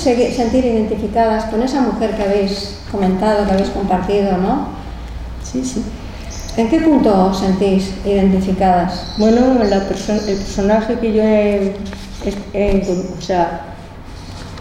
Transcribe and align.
sentir 0.00 0.64
identificadas 0.64 1.44
con 1.44 1.62
esa 1.62 1.80
mujer 1.82 2.16
que 2.16 2.22
habéis 2.22 2.78
comentado, 2.90 3.44
que 3.46 3.52
habéis 3.52 3.70
compartido, 3.70 4.36
¿no? 4.38 4.68
Sí, 5.42 5.64
sí. 5.64 5.82
¿En 6.56 6.68
qué 6.68 6.80
punto 6.80 7.26
os 7.26 7.38
sentís 7.38 7.94
identificadas? 8.04 9.14
Bueno, 9.18 9.54
la 9.64 9.76
el 9.76 10.36
personaje 10.36 10.98
que 11.00 11.12
yo 11.12 11.22
he, 11.22 11.74
o 13.18 13.20
sea, 13.20 13.62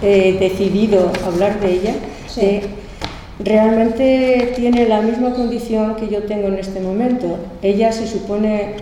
he 0.02 0.33
decidido 0.39 1.11
hablar 1.25 1.60
de 1.60 1.71
ella, 1.71 1.96
sí. 2.28 2.61
realmente 3.39 4.54
tiene 4.56 4.87
la 4.87 5.01
misma 5.01 5.33
condición 5.33 5.96
que 5.96 6.07
yo 6.07 6.24
tengo 6.24 6.47
en 6.47 6.60
este 6.60 6.79
momento. 6.79 7.37
Ella 7.61 7.92
se 7.92 8.07
supone, 8.07 8.75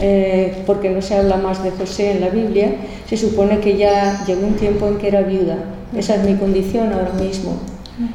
eh, 0.00 0.62
porque 0.66 0.90
no 0.90 1.02
se 1.02 1.16
habla 1.16 1.36
más 1.36 1.62
de 1.62 1.70
José 1.70 2.12
en 2.12 2.20
la 2.20 2.28
Biblia, 2.28 2.74
se 3.08 3.16
supone 3.16 3.60
que 3.60 3.76
ya 3.76 4.24
llegó 4.26 4.46
un 4.46 4.54
tiempo 4.54 4.86
en 4.86 4.98
que 4.98 5.08
era 5.08 5.22
viuda. 5.22 5.56
Esa 5.96 6.16
es 6.16 6.24
mi 6.24 6.34
condición 6.34 6.92
ahora 6.92 7.12
mismo. 7.12 7.56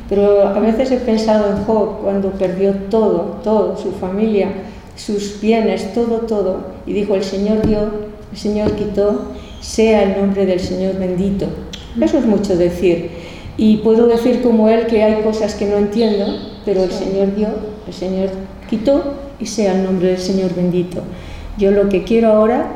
Pero 0.10 0.48
a 0.48 0.60
veces 0.60 0.92
he 0.92 0.98
pensado 0.98 1.50
en 1.50 1.64
Job 1.64 2.02
cuando 2.04 2.32
perdió 2.32 2.74
todo, 2.90 3.40
todo, 3.44 3.78
su 3.78 3.92
familia, 3.94 4.50
sus 4.96 5.40
bienes, 5.42 5.94
todo, 5.94 6.20
todo. 6.20 6.60
Y 6.86 6.94
dijo, 6.94 7.16
el 7.16 7.24
Señor 7.24 7.66
dio, 7.66 7.80
el 8.32 8.38
Señor 8.38 8.74
quitó, 8.74 9.32
sea 9.60 10.04
el 10.04 10.22
nombre 10.22 10.46
del 10.46 10.60
Señor 10.60 11.00
bendito. 11.00 11.48
Eso 12.00 12.20
es 12.20 12.26
mucho 12.26 12.56
decir. 12.56 13.10
Y 13.58 13.78
puedo 13.78 14.08
decir 14.08 14.42
como 14.42 14.70
Él 14.70 14.86
que 14.86 15.04
hay 15.04 15.24
cosas 15.24 15.56
que 15.56 15.66
no 15.66 15.78
entiendo, 15.78 16.26
pero 16.64 16.84
el 16.84 16.92
Señor 16.92 17.36
dio, 17.36 17.48
el 17.88 17.94
Señor 17.94 18.30
quitó 18.70 19.16
y 19.40 19.46
sea 19.48 19.76
el 19.76 19.84
nombre 19.84 20.10
del 20.10 20.20
Señor 20.20 20.54
bendito. 20.54 21.02
Yo 21.58 21.72
lo 21.72 21.90
que 21.90 22.04
quiero 22.04 22.30
ahora, 22.30 22.68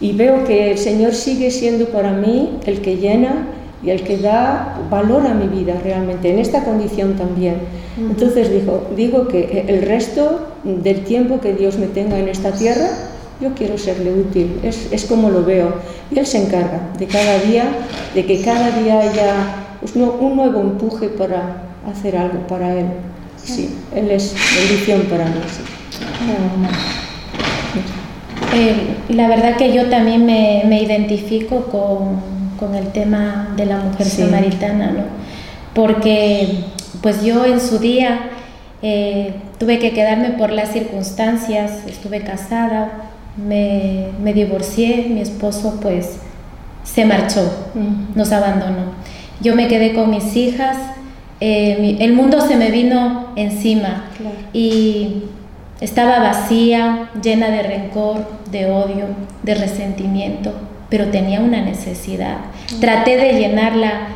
y 0.00 0.12
veo 0.12 0.44
que 0.44 0.72
el 0.72 0.78
Señor 0.78 1.14
sigue 1.14 1.50
siendo 1.50 1.86
para 1.86 2.12
mí 2.12 2.58
el 2.66 2.80
que 2.80 2.96
llena, 2.96 3.46
y 3.84 3.90
el 3.90 4.02
que 4.02 4.16
da 4.16 4.78
valor 4.90 5.26
a 5.26 5.34
mi 5.34 5.46
vida 5.46 5.74
realmente, 5.82 6.30
en 6.30 6.38
esta 6.38 6.64
condición 6.64 7.16
también. 7.16 7.56
Entonces 7.98 8.50
dijo, 8.50 8.88
digo 8.96 9.28
que 9.28 9.66
el 9.68 9.82
resto 9.82 10.48
del 10.64 11.04
tiempo 11.04 11.40
que 11.40 11.52
Dios 11.52 11.76
me 11.78 11.86
tenga 11.86 12.18
en 12.18 12.28
esta 12.28 12.52
tierra, 12.52 12.88
yo 13.40 13.54
quiero 13.54 13.76
serle 13.76 14.12
útil, 14.12 14.58
es, 14.62 14.88
es 14.90 15.04
como 15.04 15.28
lo 15.28 15.44
veo. 15.44 15.74
Y 16.10 16.18
Él 16.18 16.26
se 16.26 16.38
encarga 16.38 16.80
de 16.98 17.06
cada 17.06 17.38
día, 17.40 17.64
de 18.14 18.24
que 18.24 18.40
cada 18.40 18.70
día 18.70 19.00
haya 19.00 19.34
pues, 19.80 19.94
un 19.96 20.36
nuevo 20.36 20.60
empuje 20.60 21.08
para 21.08 21.64
hacer 21.90 22.16
algo 22.16 22.46
para 22.46 22.74
Él. 22.74 22.86
Sí, 23.36 23.68
Él 23.94 24.10
es 24.10 24.34
bendición 24.56 25.02
para 25.02 25.26
mí. 25.26 25.40
Eh, 28.54 28.96
la 29.08 29.28
verdad 29.28 29.56
que 29.56 29.72
yo 29.72 29.88
también 29.88 30.24
me, 30.26 30.62
me 30.66 30.82
identifico 30.82 31.66
con 31.66 32.34
con 32.58 32.74
el 32.74 32.88
tema 32.88 33.54
de 33.56 33.66
la 33.66 33.78
mujer 33.78 34.06
samaritana, 34.06 34.90
¿no? 34.90 35.02
Porque 35.74 36.64
pues 37.02 37.24
yo 37.24 37.44
en 37.44 37.60
su 37.60 37.78
día 37.78 38.30
eh, 38.82 39.34
tuve 39.58 39.78
que 39.78 39.92
quedarme 39.92 40.30
por 40.30 40.50
las 40.50 40.72
circunstancias, 40.72 41.82
estuve 41.86 42.20
casada, 42.20 43.10
me, 43.36 44.08
me 44.22 44.32
divorcié, 44.32 45.06
mi 45.08 45.20
esposo 45.20 45.78
pues 45.82 46.18
se 46.84 47.04
marchó, 47.04 47.50
nos 48.14 48.30
abandonó. 48.32 48.92
Yo 49.40 49.56
me 49.56 49.68
quedé 49.68 49.92
con 49.94 50.10
mis 50.10 50.36
hijas, 50.36 50.76
eh, 51.40 51.96
el 52.00 52.12
mundo 52.12 52.40
se 52.40 52.56
me 52.56 52.70
vino 52.70 53.32
encima 53.36 54.04
y 54.52 55.24
estaba 55.84 56.18
vacía, 56.18 57.10
llena 57.22 57.50
de 57.50 57.62
rencor, 57.62 58.26
de 58.50 58.70
odio, 58.70 59.06
de 59.42 59.54
resentimiento 59.54 60.52
pero 60.94 61.10
tenía 61.10 61.40
una 61.40 61.60
necesidad. 61.60 62.36
Traté 62.80 63.16
de 63.16 63.32
llenarla 63.32 64.06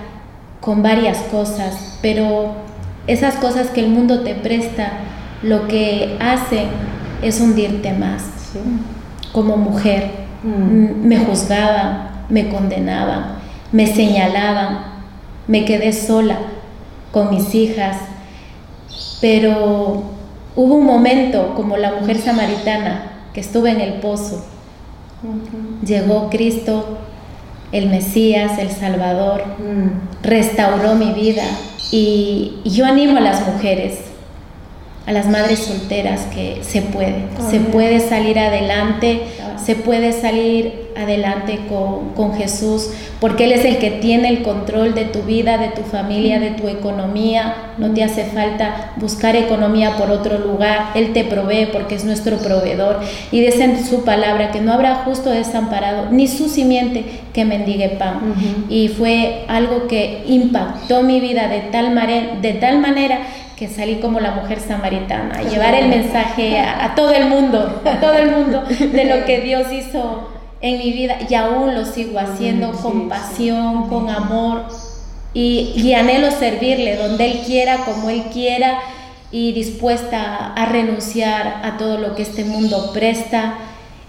con 0.61 0.81
varias 0.81 1.19
cosas, 1.23 1.99
pero 2.01 2.53
esas 3.09 3.35
cosas 3.35 3.71
que 3.71 3.81
el 3.81 3.89
mundo 3.89 4.21
te 4.21 4.37
presta, 4.37 4.93
lo 5.43 5.67
que 5.67 6.17
hacen 6.21 6.69
es 7.21 7.41
hundirte 7.41 7.93
más. 7.95 8.23
Como 9.33 9.57
mujer, 9.57 10.09
mm. 10.45 11.05
me 11.05 11.19
juzgaban, 11.19 12.11
me 12.29 12.49
condenaban, 12.49 13.39
me 13.73 13.89
señalaban, 13.89 14.85
me 15.49 15.65
quedé 15.65 15.93
sola 15.93 16.39
con 17.11 17.31
mis 17.31 17.55
hijas, 17.57 17.97
pero 19.21 20.05
hubo 20.59 20.75
un 20.75 20.87
momento 20.87 21.55
como 21.55 21.77
la 21.77 21.93
mujer 21.93 22.19
samaritana 22.19 23.13
que 23.33 23.39
estuve 23.39 23.71
en 23.71 23.81
el 23.81 23.95
pozo. 24.01 24.45
Llegó 25.87 26.29
Cristo, 26.31 26.99
el 27.71 27.89
Mesías, 27.89 28.59
el 28.59 28.71
Salvador, 28.71 29.45
mm. 29.47 30.25
restauró 30.27 30.97
mi 30.97 31.13
vida 31.13 31.45
y, 31.93 32.57
yo 32.65 32.87
animo 32.87 33.19
a 33.19 33.21
las 33.21 33.47
mujeres, 33.47 34.01
a 35.07 35.13
las 35.13 35.29
madres 35.29 35.61
solteras 35.61 36.23
que 36.35 36.59
se 36.63 36.83
puede, 36.83 37.27
se 37.49 37.61
puede 37.61 38.01
salir 38.01 38.41
adelante, 38.41 39.23
se 39.65 39.77
puede 39.77 40.13
salir 40.13 40.88
adelante 40.99 41.61
con, 41.69 42.11
con, 42.11 42.35
Jesús, 42.35 42.91
porque 43.21 43.45
Él 43.45 43.53
es 43.53 43.65
el 43.65 43.79
que 43.79 43.93
tiene 43.93 44.29
el 44.29 44.43
control 44.43 44.95
de 44.95 45.05
tu 45.05 45.23
vida, 45.23 45.57
de 45.57 45.69
tu 45.69 45.83
familia, 45.83 46.41
de 46.41 46.51
tu 46.51 46.67
economía. 46.69 47.55
No 47.79 47.95
te 47.95 48.03
hace 48.03 48.25
falta 48.25 48.93
buscar 48.97 49.37
economía 49.37 49.97
por 49.97 50.11
otro 50.11 50.39
lugar. 50.39 50.91
Él 50.95 51.13
te 51.13 51.25
provee 51.25 51.69
porque 51.73 51.95
es 51.95 52.05
nuestro 52.05 52.39
proveedor. 52.39 53.01
Y 53.31 53.41
dice 53.41 53.65
en 53.65 53.85
su 53.85 54.05
palabra 54.05 54.51
que 54.51 54.61
no 54.61 54.73
habrá 54.73 54.97
justo 54.97 55.31
desamparado, 55.31 56.11
ni 56.11 56.27
su 56.27 56.49
simiente 56.49 57.05
que 57.33 57.45
mendigue 57.45 57.91
pan. 57.91 58.35
Y 58.69 58.89
fue 58.89 59.45
algo 59.47 59.87
que 59.87 60.25
impactó 60.27 61.03
mi 61.03 61.21
vida 61.21 61.49
de 61.49 61.61
tal, 61.61 61.95
de 62.43 62.53
tal 62.55 62.81
manera 62.81 63.21
que 63.57 63.69
salí 63.69 63.97
como 63.97 64.21
la 64.21 64.33
mujer 64.33 64.61
samaritana, 64.61 65.39
a 65.39 65.43
llevar 65.43 65.75
el 65.75 65.89
mensaje 65.89 66.61
a, 66.61 66.85
a 66.85 66.95
todo 66.95 67.11
el 67.11 67.27
mundo, 67.27 67.83
a 67.85 67.99
todo 67.99 68.15
el 68.15 68.31
mundo 68.31 68.63
de 68.63 69.05
lo 69.05 69.25
que 69.25 69.41
Dios 69.41 69.73
hizo 69.73 70.38
en 70.61 70.79
mi 70.79 70.93
vida 70.93 71.19
y 71.29 71.35
aún 71.35 71.75
lo 71.75 71.85
sigo 71.85 72.19
haciendo 72.19 72.73
con 72.73 73.09
pasión, 73.09 73.89
con 73.89 74.11
amor 74.11 74.67
y, 75.35 75.93
anhelo 75.93 76.31
servirle 76.31 76.97
donde 76.97 77.31
Él 77.31 77.41
quiera, 77.47 77.85
como 77.85 78.11
Él 78.11 78.25
quiera 78.33 78.81
y 79.31 79.53
dispuesta 79.53 80.53
a 80.55 80.67
renunciar 80.67 81.61
a 81.63 81.77
todo 81.77 81.99
lo 81.99 82.15
que 82.15 82.23
este 82.23 82.45
mundo 82.45 82.93
presta. 82.93 83.59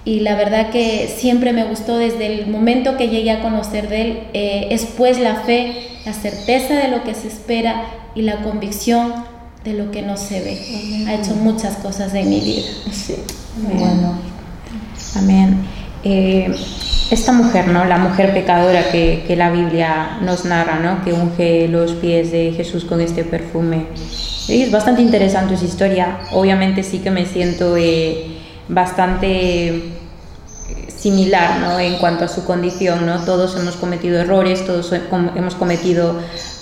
Y 0.05 0.21
la 0.21 0.35
verdad 0.35 0.69
que 0.71 1.13
siempre 1.13 1.51
me 1.51 1.65
gustó 1.65 1.97
desde 1.97 2.25
el 2.25 2.47
momento 2.47 2.97
que 2.97 3.09
llegué 3.09 3.31
a 3.31 3.41
conocer 3.41 3.89
de 3.89 4.01
Él, 4.01 4.23
eh, 4.33 4.67
es 4.71 4.85
pues 4.85 5.19
la 5.19 5.35
fe, 5.41 5.73
la 6.05 6.13
certeza 6.13 6.75
de 6.75 6.88
lo 6.88 7.03
que 7.03 7.13
se 7.13 7.27
espera 7.27 7.83
y 8.15 8.21
la 8.21 8.41
convicción 8.41 9.13
de 9.63 9.73
lo 9.73 9.91
que 9.91 10.01
no 10.01 10.15
se 10.15 10.41
ve. 10.41 11.05
Ha 11.05 11.15
hecho 11.15 11.35
muchas 11.35 11.75
cosas 11.77 12.13
en 12.13 12.29
mi 12.29 12.39
vida. 12.39 12.65
Sí. 12.91 13.15
Eh, 16.03 16.55
esta 17.11 17.31
mujer, 17.31 17.67
¿no? 17.69 17.85
la 17.85 17.97
mujer 17.97 18.33
pecadora 18.33 18.91
que, 18.91 19.23
que, 19.25 19.35
la 19.35 19.49
Biblia 19.49 20.19
nos 20.21 20.45
narra, 20.45 20.79
¿no? 20.79 21.03
que 21.03 21.11
unge 21.11 21.67
los 21.67 21.93
pies 21.93 22.31
de 22.31 22.53
Jesús 22.55 22.85
con 22.85 23.01
este 23.01 23.23
perfume. 23.23 23.87
Es 24.47 24.71
bastante 24.71 25.01
interesante 25.01 25.57
su 25.57 25.65
historia. 25.65 26.19
Obviamente 26.31 26.83
sí 26.83 26.99
que 26.99 27.11
me 27.11 27.25
siento 27.25 27.77
eh, 27.77 28.27
bastante 28.67 29.67
eh, 29.67 29.81
similar 30.88 31.59
¿no? 31.59 31.79
en 31.79 31.97
cuanto 31.97 32.25
a 32.25 32.27
su 32.27 32.45
condición. 32.45 33.05
¿no? 33.05 33.23
Todos 33.25 33.55
hemos 33.59 33.75
cometido 33.75 34.19
errores, 34.19 34.65
todos 34.65 34.91
hemos 34.91 35.55
cometido 35.55 36.15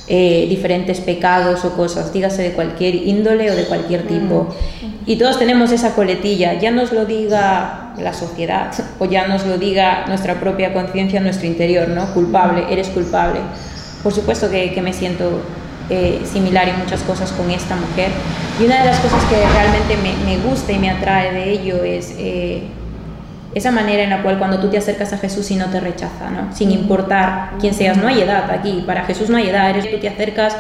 eh, 0.08 0.46
diferentes 0.50 1.02
pecados 1.02 1.66
o 1.66 1.76
cosas, 1.76 2.14
dígase 2.14 2.42
de 2.42 2.52
cualquier 2.54 2.96
índole 2.96 3.52
o 3.52 3.56
de 3.56 3.66
cualquier 3.66 4.06
mm. 4.06 4.08
tipo. 4.08 4.56
Y 5.06 5.18
todos 5.18 5.40
tenemos 5.40 5.72
esa 5.72 5.96
coletilla, 5.96 6.60
ya 6.60 6.72
nos 6.72 6.92
lo 6.92 7.06
diga 7.06 7.87
la 8.00 8.14
sociedad 8.14 8.72
o 9.00 9.06
ya 9.06 9.28
nos 9.28 9.46
lo 9.46 9.58
diga 9.58 10.06
nuestra 10.08 10.40
propia 10.40 10.74
conciencia, 10.74 11.20
nuestro 11.20 11.48
interior, 11.48 11.88
¿no? 11.90 12.14
Culpable, 12.14 12.66
eres 12.70 12.90
culpable. 12.90 13.40
Por 14.04 14.14
supuesto 14.14 14.50
que, 14.50 14.74
que 14.74 14.82
me 14.82 14.94
siento 14.94 15.42
eh, 15.90 16.22
similar 16.26 16.68
en 16.68 16.80
muchas 16.80 17.02
cosas 17.04 17.32
con 17.32 17.50
esta 17.50 17.76
mujer. 17.76 18.12
Y 18.60 18.66
una 18.66 18.80
de 18.80 18.86
las 18.86 19.00
cosas 19.00 19.24
que 19.26 19.36
realmente 19.36 19.98
me, 19.98 20.16
me 20.26 20.38
gusta 20.42 20.72
y 20.72 20.80
me 20.80 20.90
atrae 20.90 21.34
de 21.34 21.52
ello 21.52 21.84
es 21.84 22.14
eh, 22.18 22.64
esa 23.54 23.72
manera 23.72 24.04
en 24.04 24.10
la 24.10 24.22
cual 24.22 24.38
cuando 24.38 24.60
tú 24.60 24.70
te 24.70 24.78
acercas 24.78 25.14
a 25.14 25.18
Jesús 25.18 25.50
y 25.52 25.56
no 25.56 25.68
te 25.68 25.80
rechaza, 25.80 26.30
¿no? 26.30 26.56
sin 26.56 26.72
importar 26.72 27.52
quién 27.60 27.74
seas, 27.74 27.98
no 27.98 28.08
hay 28.08 28.22
edad 28.22 28.50
aquí, 28.52 28.84
para 28.86 29.04
Jesús 29.06 29.30
no 29.30 29.38
hay 29.38 29.50
edad, 29.50 29.70
eres 29.70 29.90
tú 29.90 29.98
te 29.98 30.08
acercas 30.08 30.56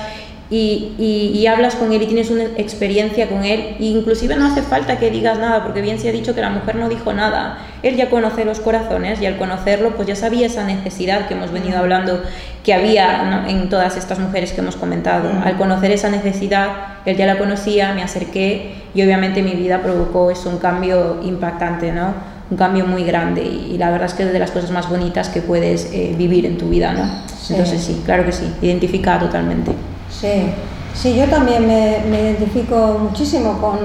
y, 0.49 0.93
y, 0.97 1.45
hablas 1.47 1.75
con 1.75 1.91
Él 1.91 2.01
y 2.01 2.05
tienes 2.05 2.29
una 2.29 2.43
experiencia 2.43 3.27
con 3.27 3.43
Él, 3.43 3.75
e 3.79 3.85
inclusive 3.85 4.37
no 4.37 4.45
hace 4.45 4.61
falta 4.61 4.97
que 4.97 5.11
digas 5.11 5.37
nada, 5.39 5.63
porque 5.63 5.81
bien 5.81 5.99
se 5.99 6.07
ha 6.07 6.11
dicho 6.13 6.33
que 6.33 6.39
la 6.39 6.49
mujer 6.49 6.77
no 6.77 6.87
dijo 6.87 7.11
nada, 7.11 7.57
Él 7.83 7.97
ya 7.97 8.09
conoce 8.09 8.45
los 8.45 8.61
corazones 8.61 9.21
y 9.21 9.25
al 9.25 9.37
conocerlo 9.37 9.95
pues 9.97 10.07
ya 10.07 10.15
sabía 10.15 10.45
esa 10.45 10.63
necesidad 10.63 11.27
que 11.27 11.33
hemos 11.33 11.51
venido 11.51 11.77
hablando 11.79 12.21
que 12.63 12.73
había 12.73 13.45
en 13.49 13.67
todas 13.67 13.97
estas 13.97 14.19
mujeres 14.19 14.53
que 14.53 14.61
hemos 14.61 14.77
comentado, 14.77 15.29
al 15.43 15.57
conocer 15.57 15.91
esa 15.91 16.09
necesidad, 16.09 16.69
Él 17.05 17.17
ya 17.17 17.25
la 17.25 17.37
conocía, 17.37 17.93
me 17.93 18.01
acerqué 18.01 18.75
y 18.95 19.01
obviamente 19.01 19.41
mi 19.41 19.51
vida 19.51 19.81
provocó 19.81 20.31
eso, 20.31 20.49
un 20.49 20.59
cambio 20.59 21.19
impactante, 21.23 21.91
¿no? 21.91 22.37
un 22.49 22.55
cambio 22.55 22.85
muy 22.85 23.03
grande 23.03 23.43
y, 23.43 23.77
la 23.77 23.91
verdad 23.91 24.07
es 24.07 24.13
que 24.13 24.23
es 24.23 24.31
de 24.31 24.39
las 24.39 24.51
cosas 24.51 24.71
más 24.71 24.89
bonitas 24.89 25.27
que 25.27 25.41
puedes 25.41 25.91
eh, 25.91 26.15
vivir 26.17 26.45
en 26.45 26.57
tu 26.57 26.69
vida, 26.69 26.93
¿no? 26.93 27.03
Entonces 27.49 27.81
sí, 27.81 28.01
claro 28.05 28.25
que 28.25 28.31
sí, 28.31 28.45
identifica 28.61 29.19
totalmente. 29.19 29.73
Sí, 30.09 30.49
sí, 30.93 31.15
yo 31.15 31.25
también 31.25 31.67
me, 31.67 31.99
me 32.09 32.21
identifico 32.21 32.97
muchísimo 33.01 33.59
con, 33.59 33.77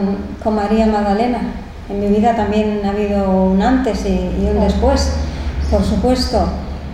con, 0.43 0.55
María 0.55 0.87
Magdalena. 0.87 1.41
En 1.89 2.01
mi 2.01 2.07
vida 2.07 2.35
también 2.35 2.81
ha 2.85 2.91
habido 2.91 3.29
un 3.31 3.61
antes 3.61 4.07
y, 4.07 4.43
y 4.43 4.49
un 4.51 4.61
después, 4.61 5.13
por 5.71 5.85
supuesto. 5.85 6.49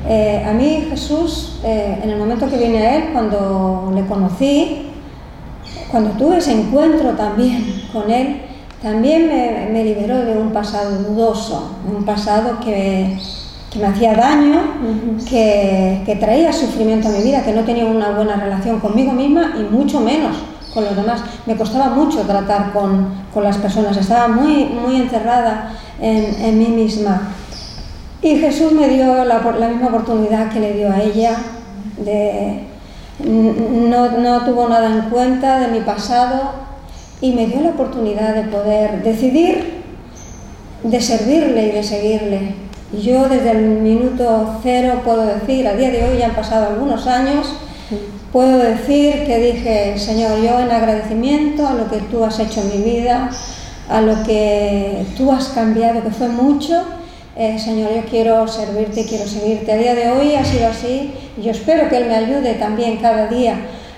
Eh, 0.06 0.42
a 0.46 0.52
mí 0.52 0.86
Jesús, 0.88 1.60
eh, 1.64 2.00
en 2.02 2.10
el 2.10 2.18
momento 2.18 2.48
que 2.48 2.56
vine 2.56 2.78
a 2.78 2.96
Él, 2.96 3.04
cuando 3.12 3.92
le 3.94 4.06
conocí, 4.06 4.90
cuando 5.90 6.10
tuve 6.10 6.38
ese 6.38 6.52
encuentro 6.52 7.10
también 7.10 7.88
con 7.92 8.10
Él, 8.10 8.42
también 8.82 9.26
me, 9.26 9.68
me 9.70 9.84
liberó 9.84 10.24
de 10.24 10.38
un 10.38 10.52
pasado 10.52 11.02
dudoso, 11.02 11.76
un 11.86 12.04
pasado 12.04 12.58
que, 12.60 13.18
que 13.70 13.78
me 13.78 13.86
hacía 13.86 14.14
daño, 14.14 14.60
que, 15.28 16.02
que, 16.06 16.16
traía 16.16 16.52
sufrimiento 16.52 17.08
a 17.08 17.12
mi 17.12 17.22
vida, 17.22 17.44
que 17.44 17.52
no 17.52 17.64
tenía 17.64 17.84
una 17.84 18.10
buena 18.10 18.36
relación 18.36 18.80
conmigo 18.80 19.12
misma 19.12 19.54
y 19.58 19.62
mucho 19.62 20.00
menos 20.00 20.36
con 20.72 20.84
los 20.84 20.96
demás. 20.96 21.22
Me 21.46 21.56
costaba 21.56 21.90
mucho 21.90 22.22
tratar 22.22 22.72
con, 22.72 23.08
con 23.32 23.44
las 23.44 23.58
personas, 23.58 23.96
estaba 23.96 24.28
muy, 24.28 24.64
muy 24.64 24.96
encerrada 24.96 25.72
en, 26.00 26.44
en, 26.44 26.58
mí 26.58 26.68
misma. 26.68 27.34
Y 28.22 28.36
Jesús 28.36 28.72
me 28.72 28.88
dio 28.88 29.24
la, 29.24 29.40
la, 29.40 29.68
misma 29.68 29.88
oportunidad 29.88 30.50
que 30.50 30.60
le 30.60 30.72
dio 30.72 30.90
a 30.90 31.02
ella, 31.02 31.36
de, 31.98 32.64
no, 33.24 34.10
no 34.12 34.44
tuvo 34.44 34.68
nada 34.68 34.86
en 34.86 35.10
cuenta 35.10 35.58
de 35.58 35.68
mi 35.68 35.80
pasado 35.80 36.52
y 37.20 37.32
me 37.32 37.46
dio 37.46 37.60
la 37.60 37.70
oportunidad 37.70 38.34
de 38.34 38.44
poder 38.44 39.02
decidir 39.02 39.78
de 40.82 41.00
servirle 41.00 41.68
y 41.68 41.72
de 41.72 41.82
seguirle. 41.82 42.67
Yo 42.92 43.28
desde 43.28 43.50
el 43.50 43.66
minuto 43.80 44.60
cero 44.62 45.02
puedo 45.04 45.26
decir, 45.26 45.68
a 45.68 45.74
día 45.74 45.90
de 45.90 46.04
hoy 46.04 46.18
ya 46.18 46.26
han 46.26 46.34
pasado 46.34 46.68
algunos 46.68 47.06
años, 47.06 47.46
puedo 48.32 48.56
decir 48.56 49.26
que 49.26 49.38
dije, 49.38 49.98
Señor, 49.98 50.38
yo 50.40 50.58
en 50.58 50.70
agradecimiento 50.70 51.66
a 51.66 51.74
lo 51.74 51.90
que 51.90 51.98
tú 51.98 52.24
has 52.24 52.40
hecho 52.40 52.62
en 52.62 52.78
mi 52.78 52.90
vida, 52.90 53.28
a 53.90 54.00
lo 54.00 54.22
que 54.22 55.04
tú 55.18 55.30
has 55.30 55.48
cambiado, 55.48 56.02
que 56.02 56.10
fue 56.10 56.28
mucho, 56.28 56.82
eh, 57.36 57.58
Señor, 57.58 57.90
yo 57.94 58.02
quiero 58.08 58.48
servirte 58.48 59.04
quiero 59.04 59.26
seguirte. 59.26 59.70
A 59.70 59.76
día 59.76 59.94
de 59.94 60.10
hoy 60.10 60.34
ha 60.34 60.44
sido 60.44 60.68
así 60.68 61.12
y 61.36 61.42
yo 61.42 61.50
espero 61.50 61.90
que 61.90 61.98
Él 61.98 62.06
me 62.06 62.16
ayude 62.16 62.54
también 62.54 62.96
cada 62.96 63.26
día 63.26 63.54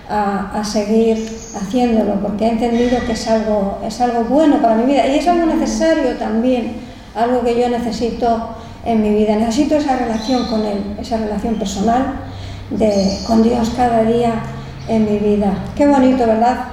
a, 0.08 0.50
a, 0.58 0.64
seguir 0.64 1.16
haciéndolo, 1.54 2.14
porque 2.14 2.44
he 2.44 2.48
entendido 2.48 2.98
que 3.06 3.12
es 3.12 3.28
algo, 3.28 3.78
es 3.87 4.00
algo 4.00 4.25
bueno 4.25 4.60
para 4.60 4.75
mi 4.75 4.92
vida 4.92 5.06
y 5.06 5.20
es 5.20 5.28
algo 5.28 5.46
necesario 5.46 6.16
también, 6.16 6.72
algo 7.14 7.42
que 7.42 7.58
yo 7.58 7.69
necesito 7.69 8.56
en 8.84 9.02
mi 9.02 9.10
vida. 9.10 9.36
Necesito 9.36 9.76
esa 9.76 9.96
relación 9.96 10.46
con 10.46 10.64
Él, 10.64 10.96
esa 11.00 11.18
relación 11.18 11.56
personal 11.56 12.20
de, 12.70 13.18
con 13.26 13.42
Dios 13.42 13.70
cada 13.76 14.04
día 14.04 14.42
en 14.88 15.04
mi 15.04 15.18
vida. 15.18 15.52
Qué 15.76 15.86
bonito, 15.86 16.26
¿verdad? 16.26 16.68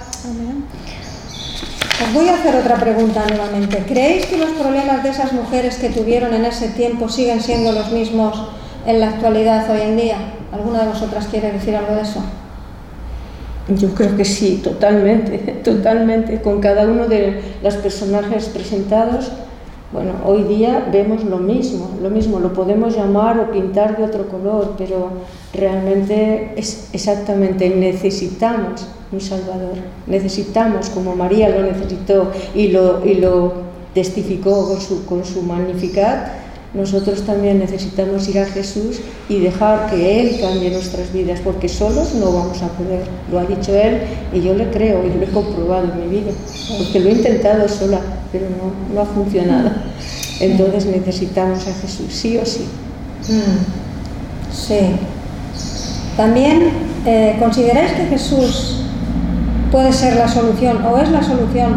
Os 2.05 2.13
voy 2.13 2.29
a 2.29 2.35
hacer 2.35 2.55
otra 2.55 2.75
pregunta 2.75 3.25
nuevamente. 3.27 3.83
¿Creéis 3.87 4.27
que 4.27 4.37
los 4.37 4.51
problemas 4.51 5.03
de 5.03 5.09
esas 5.09 5.33
mujeres 5.33 5.77
que 5.77 5.89
tuvieron 5.89 6.33
en 6.33 6.45
ese 6.45 6.69
tiempo 6.69 7.09
siguen 7.09 7.41
siendo 7.41 7.71
los 7.71 7.91
mismos 7.91 8.49
en 8.85 8.99
la 8.99 9.09
actualidad 9.09 9.69
hoy 9.71 9.81
en 9.81 9.97
día? 9.97 10.17
¿Alguna 10.51 10.83
de 10.83 10.89
vosotras 10.89 11.27
quiere 11.27 11.51
decir 11.51 11.75
algo 11.75 11.95
de 11.95 12.01
eso? 12.01 12.21
Yo 13.69 13.93
creo 13.95 14.15
que 14.15 14.23
sí, 14.23 14.61
totalmente, 14.63 15.37
totalmente. 15.63 16.41
Con 16.41 16.61
cada 16.61 16.83
uno 16.83 17.07
de 17.07 17.41
los 17.63 17.75
personajes 17.75 18.45
presentados, 18.45 19.31
bueno, 19.91 20.11
hoy 20.25 20.43
día 20.43 20.89
vemos 20.91 21.23
lo 21.23 21.37
mismo, 21.37 21.91
lo 22.01 22.09
mismo, 22.09 22.39
lo 22.39 22.51
podemos 22.51 22.95
llamar 22.95 23.39
o 23.39 23.51
pintar 23.51 23.95
de 23.97 24.03
otro 24.03 24.27
color, 24.27 24.75
pero 24.77 25.09
realmente 25.53 26.53
es 26.57 26.89
exactamente, 26.91 27.69
necesitamos 27.69 28.85
un 29.13 29.21
Salvador, 29.21 29.75
necesitamos, 30.05 30.89
como 30.89 31.15
María 31.15 31.47
lo 31.49 31.61
necesitó 31.61 32.31
y 32.53 32.67
lo, 32.67 33.05
y 33.05 33.15
lo 33.15 33.53
testificó 33.93 34.67
con 34.67 34.81
su, 34.81 35.05
con 35.05 35.23
su 35.23 35.41
Magnificat, 35.41 36.46
nosotros 36.73 37.21
también 37.21 37.59
necesitamos 37.59 38.27
ir 38.27 38.39
a 38.39 38.45
Jesús 38.45 38.99
y 39.29 39.39
dejar 39.39 39.89
que 39.89 40.19
Él 40.19 40.39
cambie 40.41 40.69
nuestras 40.69 41.13
vidas, 41.13 41.39
porque 41.43 41.69
solos 41.69 42.13
no 42.15 42.31
vamos 42.31 42.61
a 42.61 42.67
poder. 42.69 43.03
Lo 43.31 43.39
ha 43.39 43.45
dicho 43.45 43.73
Él 43.73 44.01
y 44.33 44.41
yo 44.41 44.53
le 44.53 44.69
creo 44.69 45.05
y 45.05 45.17
lo 45.17 45.23
he 45.23 45.29
comprobado 45.29 45.91
en 45.93 46.01
mi 46.01 46.19
vida, 46.19 46.31
porque 46.77 46.99
lo 46.99 47.09
he 47.09 47.13
intentado 47.13 47.67
sola, 47.69 47.99
pero 48.31 48.45
no, 48.93 49.01
ha 49.01 49.05
funcionado. 49.05 49.71
Entonces 50.39 50.85
necesitamos 50.85 51.65
a 51.67 51.73
Jesús, 51.73 52.07
sí 52.09 52.37
o 52.37 52.45
sí. 52.45 52.65
Mm, 53.29 54.53
sí. 54.53 54.79
También 56.17 56.71
eh, 57.05 57.37
consideráis 57.39 57.93
que 57.93 58.05
Jesús 58.05 58.81
puede 59.71 59.93
ser 59.93 60.15
la 60.17 60.27
solución 60.27 60.83
o 60.85 60.97
es 60.97 61.09
la 61.11 61.23
solución 61.23 61.75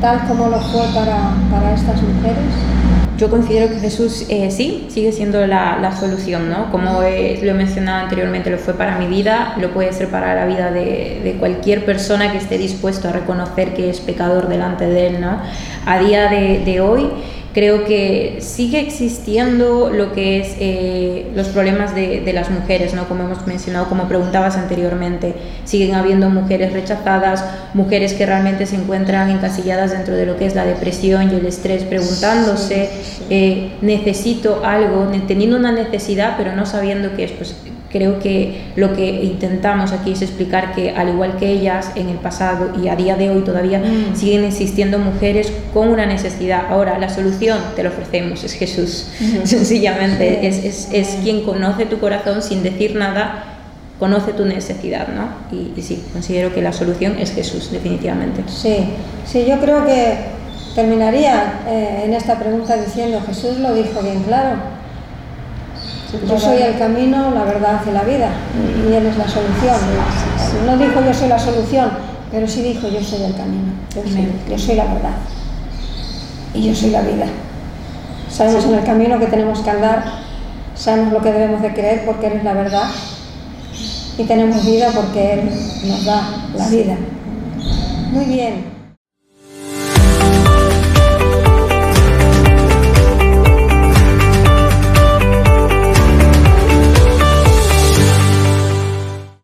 tal 0.00 0.26
como 0.26 0.48
lo 0.48 0.60
fue 0.60 0.82
para, 0.94 1.34
para 1.50 1.74
estas 1.74 2.02
mujeres. 2.02 2.81
Yo 3.18 3.30
considero 3.30 3.68
que 3.68 3.78
Jesús 3.78 4.26
eh, 4.28 4.50
sí, 4.50 4.86
sigue 4.88 5.12
siendo 5.12 5.46
la, 5.46 5.78
la 5.78 5.94
solución, 5.94 6.48
¿no? 6.48 6.70
Como 6.70 7.02
eh, 7.02 7.38
lo 7.42 7.50
he 7.50 7.54
mencionado 7.54 8.04
anteriormente, 8.04 8.50
lo 8.50 8.58
fue 8.58 8.74
para 8.74 8.98
mi 8.98 9.06
vida, 9.06 9.54
lo 9.60 9.70
puede 9.72 9.92
ser 9.92 10.08
para 10.08 10.34
la 10.34 10.46
vida 10.46 10.70
de, 10.70 11.20
de, 11.22 11.36
cualquier 11.38 11.84
persona 11.84 12.32
que 12.32 12.38
esté 12.38 12.58
dispuesto 12.58 13.08
a 13.08 13.12
reconocer 13.12 13.74
que 13.74 13.90
es 13.90 14.00
pecador 14.00 14.48
delante 14.48 14.86
de 14.86 15.08
Él, 15.08 15.20
¿no? 15.20 15.38
A 15.86 15.98
día 15.98 16.28
de, 16.30 16.60
de 16.64 16.80
hoy 16.80 17.10
creo 17.52 17.84
que 17.84 18.38
sigue 18.40 18.80
existiendo 18.80 19.90
lo 19.90 20.12
que 20.12 20.40
es 20.40 20.56
eh, 20.58 21.30
los 21.34 21.48
problemas 21.48 21.94
de, 21.94 22.20
de, 22.20 22.32
las 22.32 22.50
mujeres, 22.50 22.94
¿no? 22.94 23.08
como 23.08 23.24
hemos 23.24 23.46
mencionado, 23.46 23.88
como 23.88 24.08
preguntabas 24.08 24.56
anteriormente, 24.56 25.34
siguen 25.64 25.94
habiendo 25.94 26.30
mujeres 26.30 26.72
rechazadas, 26.72 27.44
mujeres 27.74 28.14
que 28.14 28.26
realmente 28.26 28.66
se 28.66 28.76
encuentran 28.76 29.30
encasilladas 29.30 29.92
dentro 29.92 30.14
de 30.14 30.26
lo 30.26 30.36
que 30.36 30.46
es 30.46 30.54
la 30.54 30.64
depresión 30.64 31.30
y 31.30 31.34
el 31.34 31.46
estrés, 31.46 31.84
preguntándose, 31.84 32.88
eh, 33.30 33.72
necesito 33.82 34.64
algo, 34.64 35.10
teniendo 35.26 35.56
una 35.56 35.72
necesidad, 35.72 36.34
pero 36.36 36.54
no 36.56 36.66
sabiendo 36.66 37.14
qué 37.16 37.24
es. 37.24 37.32
Pues, 37.32 37.54
creo 37.92 38.18
que 38.18 38.62
lo 38.74 38.94
que 38.94 39.22
intentamos 39.22 39.92
aquí 39.92 40.12
es 40.12 40.22
explicar 40.22 40.74
que 40.74 40.90
al 40.90 41.10
igual 41.10 41.36
que 41.36 41.50
ellas 41.50 41.92
en 41.94 42.08
el 42.08 42.16
pasado 42.16 42.72
y 42.82 42.88
a 42.88 42.96
día 42.96 43.16
de 43.16 43.30
hoy 43.30 43.42
todavía 43.42 43.78
mm. 43.78 44.16
siguen 44.16 44.44
existiendo 44.44 44.98
mujeres 44.98 45.52
con 45.74 45.88
una 45.88 46.06
necesidad. 46.06 46.66
Ahora, 46.70 46.98
la 46.98 47.08
solución 47.08 47.58
te 47.76 47.82
lo 47.82 47.90
ofrecemos, 47.90 48.42
es 48.42 48.54
Jesús, 48.54 49.08
mm. 49.20 49.46
sencillamente, 49.46 50.46
es, 50.46 50.64
es, 50.64 50.88
es, 50.92 51.08
quien 51.22 51.42
conoce 51.42 51.86
tu 51.86 52.00
corazón 52.00 52.42
sin 52.42 52.62
decir 52.62 52.96
nada. 52.96 53.44
Conoce 53.98 54.32
tu 54.32 54.44
necesidad, 54.44 55.06
¿no? 55.06 55.28
Y, 55.56 55.78
y 55.78 55.82
sí, 55.82 56.02
considero 56.12 56.52
que 56.52 56.60
la 56.60 56.72
solución 56.72 57.16
es 57.20 57.30
Jesús, 57.30 57.70
definitivamente. 57.70 58.42
Sí, 58.48 58.88
sí, 59.24 59.44
yo 59.48 59.60
creo 59.60 59.86
que 59.86 60.16
terminaría 60.74 61.60
eh, 61.68 62.02
en 62.04 62.14
esta 62.14 62.38
pregunta 62.38 62.76
diciendo, 62.76 63.20
Jesús 63.24 63.58
lo 63.58 63.74
dijo 63.74 64.02
bien 64.02 64.22
claro, 64.24 64.56
yo 66.28 66.38
soy 66.38 66.58
el 66.58 66.78
camino, 66.78 67.30
la 67.30 67.44
verdad 67.44 67.80
y 67.88 67.90
la 67.90 68.02
vida, 68.02 68.28
y 68.86 68.92
Él 68.92 69.06
es 69.06 69.16
la 69.16 69.26
solución. 69.26 69.76
No 70.66 70.76
dijo 70.76 71.00
yo 71.04 71.14
soy 71.14 71.28
la 71.28 71.38
solución, 71.38 71.90
pero 72.30 72.46
sí 72.46 72.62
dijo 72.62 72.88
yo 72.88 73.02
soy 73.02 73.22
el 73.22 73.34
camino, 73.34 73.72
yo 73.94 74.02
soy, 74.02 74.28
yo 74.48 74.58
soy 74.58 74.76
la 74.76 74.84
verdad. 74.84 75.14
Y 76.54 76.68
yo 76.68 76.74
soy 76.74 76.90
la 76.90 77.00
vida. 77.00 77.26
Sabemos 78.30 78.64
en 78.66 78.74
el 78.74 78.84
camino 78.84 79.18
que 79.18 79.26
tenemos 79.26 79.60
que 79.60 79.70
andar, 79.70 80.04
sabemos 80.74 81.12
lo 81.12 81.22
que 81.22 81.32
debemos 81.32 81.62
de 81.62 81.72
creer 81.72 82.04
porque 82.04 82.26
Él 82.26 82.34
es 82.34 82.44
la 82.44 82.52
verdad 82.52 82.88
y 84.18 84.24
tenemos 84.24 84.64
vida 84.64 84.90
porque 84.94 85.34
Él 85.34 85.50
nos 85.86 86.04
da 86.04 86.22
la 86.54 86.68
vida. 86.68 86.96
Muy 88.12 88.26
bien. 88.26 88.71